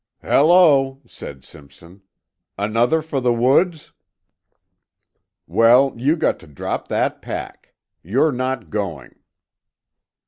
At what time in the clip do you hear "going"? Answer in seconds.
8.71-9.13